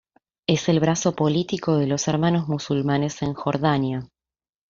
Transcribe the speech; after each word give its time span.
Es 0.47 0.67
el 0.67 0.79
brazo 0.79 1.13
político 1.15 1.77
de 1.77 1.85
los 1.85 2.07
Hermanos 2.07 2.47
Musulmanes 2.47 3.21
en 3.21 3.35
Jordania. 3.35 4.09